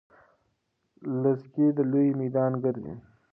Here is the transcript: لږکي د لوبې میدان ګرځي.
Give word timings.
لږکي 1.21 1.65
د 1.77 1.79
لوبې 1.91 2.11
میدان 2.21 2.51
ګرځي. 2.63 2.93